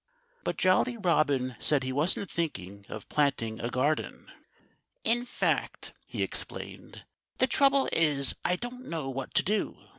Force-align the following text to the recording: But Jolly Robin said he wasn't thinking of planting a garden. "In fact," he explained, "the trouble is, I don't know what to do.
But 0.43 0.57
Jolly 0.57 0.97
Robin 0.97 1.55
said 1.59 1.83
he 1.83 1.93
wasn't 1.93 2.31
thinking 2.31 2.87
of 2.89 3.07
planting 3.07 3.59
a 3.59 3.69
garden. 3.69 4.31
"In 5.03 5.25
fact," 5.25 5.93
he 6.07 6.23
explained, 6.23 7.05
"the 7.37 7.45
trouble 7.45 7.87
is, 7.93 8.33
I 8.43 8.55
don't 8.55 8.87
know 8.87 9.11
what 9.11 9.35
to 9.35 9.43
do. 9.43 9.77